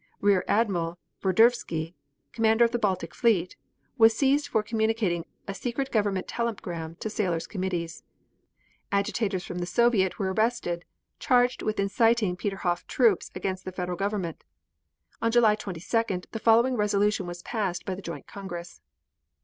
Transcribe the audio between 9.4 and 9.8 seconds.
from the